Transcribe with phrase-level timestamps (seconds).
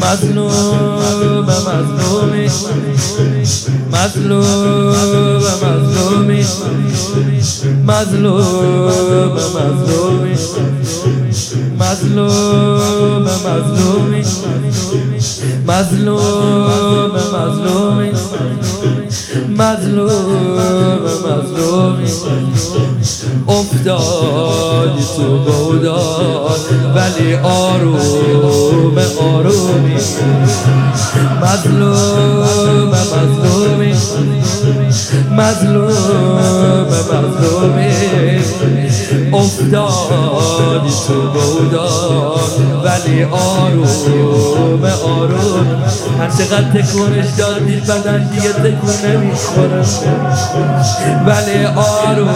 [0.00, 2.48] مظلوم مظلومی
[3.92, 6.44] مظلوم مظلومی
[7.86, 10.34] مظلوم مظلومی
[11.80, 14.22] مظلوم مظلومی
[15.66, 18.10] مظلوم مظلومی
[19.60, 22.10] مظلوم مظلومی.
[23.48, 26.60] افتادی تو بوداد
[26.94, 29.94] ولی آروم آرومی.
[31.42, 33.94] مظلوم مظلومی.
[35.30, 37.90] مظلوم مظلومی.
[39.32, 42.50] افتادی تو بوداد
[42.84, 45.82] ولی آروم آروم
[46.18, 49.82] هر چقدر تکونش دادی بدن دیگه تکون نمی‌خوره
[51.26, 52.28] ولی آروم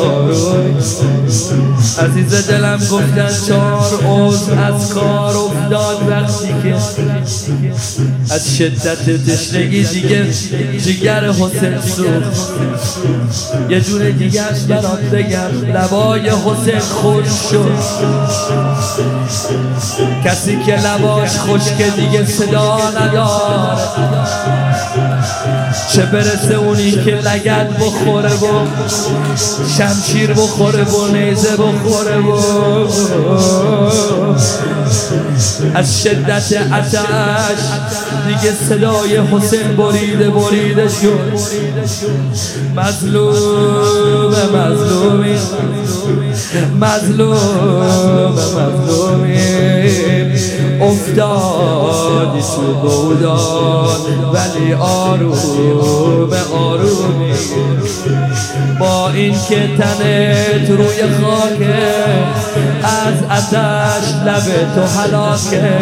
[0.00, 1.79] آروم.
[2.00, 6.74] عزیز دلم گفتن چهار اوز از کار افتاد وقتی که
[8.34, 10.26] از شدت تشنگی دیگه
[10.84, 12.50] جگر حسین سوخت.
[13.68, 17.70] یه جور دیگه برات بگم لبای حسین خوش شد.
[20.24, 23.80] کسی که لباش خشک دیگه صدا نداره
[25.92, 28.66] چه برسه اونی که لگت بخوره و
[29.78, 31.89] شمشیر بخوره و نیزه بخوره.
[35.74, 36.98] از شدت عتش
[38.26, 41.20] دیگه صدای حسین بریده بریده شد.
[42.76, 45.36] مظلوم مظلومی
[46.80, 49.38] مظلوم مظلومی
[50.80, 54.00] افتادی تو بودان
[54.32, 57.34] ولی آروم آرومی.
[58.80, 61.74] با این که تنت روی خاکه
[62.82, 65.78] از اتش لب تو حلاکه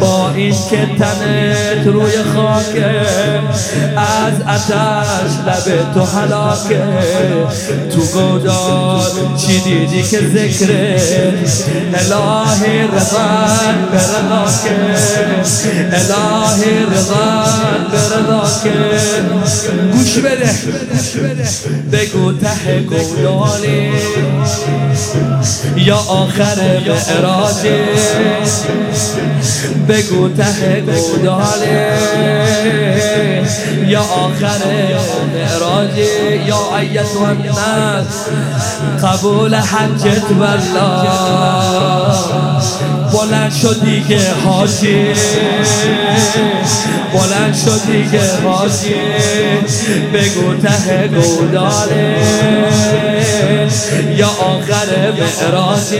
[0.00, 3.00] با این که تنت روی خاکه
[3.96, 6.82] از اتش لب تو حلاکه
[7.90, 10.72] تو گودار چی دیدی که ذکر
[11.94, 14.76] الهی رضان برضاکه
[15.92, 18.72] الهی رضان برضاکه
[19.92, 20.50] گوش بده
[21.92, 23.92] بگو ته گودالی.
[25.76, 27.68] یا آخر معراجی.
[29.88, 31.92] بگو ته گودالی
[33.86, 34.60] یا آخر
[35.34, 38.26] معراجی یا ایت و الناس
[39.02, 41.42] قبول حجت والله.
[43.12, 45.14] بلند شدی که حاجی.
[47.12, 48.94] بلند شدی که حاجی.
[50.14, 52.16] بگو ته گوداله.
[54.16, 55.94] یا آخر معراج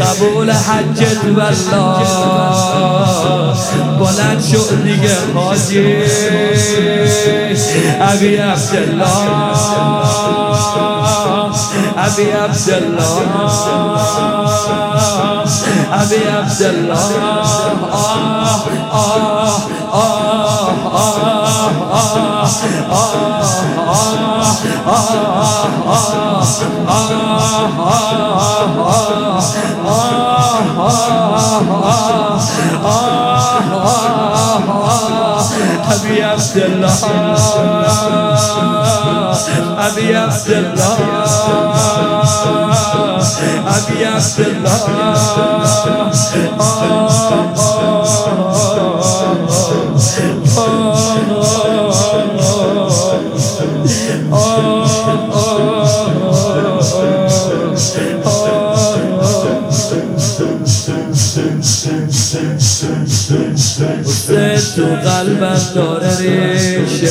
[0.00, 2.06] قبول حجت والله
[3.98, 5.96] بلند شد دیگه حاجی.
[8.00, 9.06] ابی عبدالله.
[11.96, 13.00] ابی عبدالله.
[15.92, 17.00] ابی عبدالله
[17.92, 18.60] آه
[18.92, 20.50] آه آه آه
[35.90, 36.92] ابي عبد الله
[39.78, 40.98] ابي عبد الله
[43.88, 44.60] ابي عبد
[64.76, 67.10] تو قلبم داره ریشه.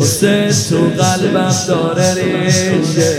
[0.00, 3.18] حسین تو قلبم داره ریشه.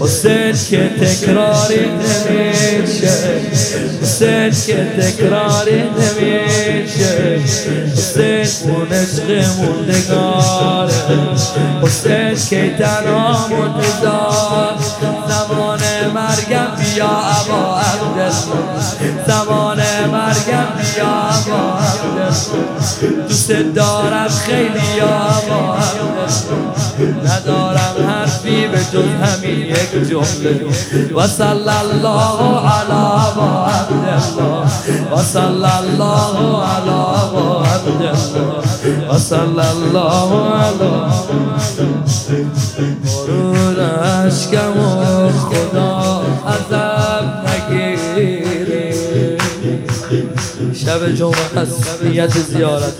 [0.00, 3.10] حسین که تکراری نمیشه.
[4.02, 7.40] حسین که تکراری نمیشه.
[7.96, 9.28] حسین اون عشق
[9.58, 10.92] موندگاره.
[11.82, 14.74] حسین که تنها منتظار
[15.28, 15.80] زمان
[16.14, 18.32] مرگم بیا ابا عبدالله
[19.26, 19.80] زمان
[20.12, 21.27] مرگم بیا.
[23.28, 25.76] دوست دارم خیلی یا
[27.24, 30.60] ندارم حرفی به جز همین یک جمله.
[31.14, 32.38] و صلی الله
[32.68, 33.04] علی
[33.70, 34.66] عبدالله
[35.12, 37.00] و صلی الله علی
[37.74, 41.08] عبدالله و صلی الله علی
[43.04, 43.80] مرور
[44.26, 44.72] عشقم
[51.12, 52.94] جمعه هست نیت زیارت.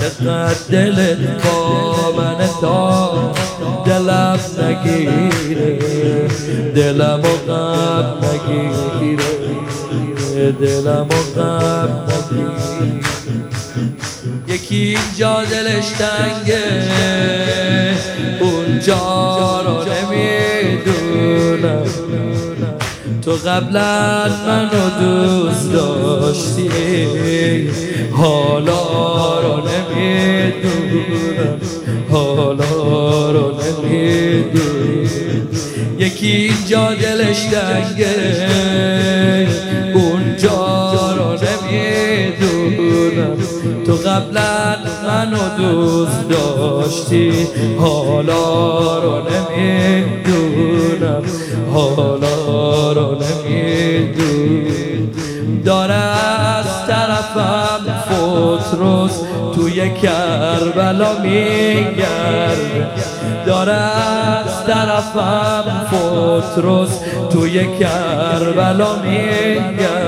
[0.00, 3.32] چقدر دلت با من تا
[3.86, 5.78] دلم نگیره.
[6.74, 9.16] دلم و غم نگیره.
[10.52, 13.00] دلم و غم نگیره.
[14.48, 16.62] یکی اینجا دلش تنگه.
[18.40, 19.61] اونجا
[23.24, 26.68] تو قبلا منو دوست داشتی.
[28.12, 31.58] حالا رو نمی‌دونم.
[32.10, 35.48] حالا رو نمی‌دونم.
[35.98, 38.16] یکی اینجا دلش دنگه
[39.94, 43.36] اونجا رو نمی‌دونم.
[43.86, 44.76] تو قبلا
[45.06, 47.32] منو دوست داشتی.
[47.78, 51.22] حالا رو نمی‌دونم.
[51.72, 54.72] حالا رو نمی‌دونم
[55.64, 59.10] داره از طرفم فوت روز
[59.54, 62.58] توی کربلا میگرد.
[63.46, 66.90] داره از طرفم فوت روز
[67.30, 70.01] توی کربلا میگرده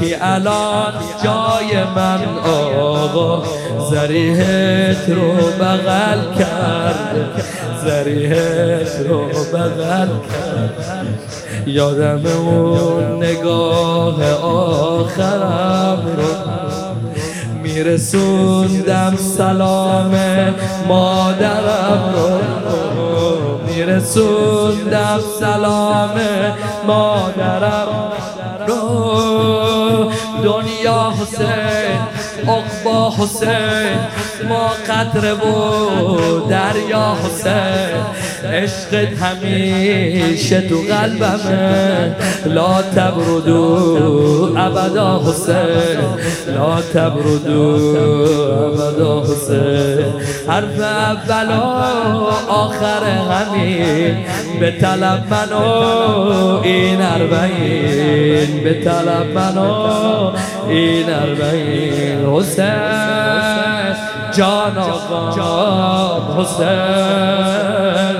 [0.00, 0.92] که الان
[1.24, 3.42] جای من آقا
[3.90, 7.42] زریحت رو بغل کرد
[7.84, 11.06] زریحت رو بغل کرد
[11.66, 16.56] یادم اون نگاه آخرم رو
[17.62, 20.14] میرسوندم سلام
[20.88, 22.38] مادرم رو.
[23.66, 26.10] میرسوندم سلام
[26.86, 27.88] مادرم
[28.68, 29.05] رو.
[30.86, 31.98] دنیا حسین
[32.48, 33.98] اقبا حسین
[34.48, 38.02] ما قطره و دریا حسین.
[38.52, 42.16] عشقت همیشه تو قلبمه.
[42.46, 46.00] لا تبردو ابدا حسین.
[46.54, 47.74] لا تبردو
[48.64, 50.14] ابدا حسین.
[50.48, 51.52] حرف اول
[52.48, 54.16] آخر همین.
[54.60, 56.55] به طلب منو
[57.26, 60.32] اربعین به طلب منو
[60.68, 62.66] این اربعین حسین
[64.32, 68.15] جان آقا حسین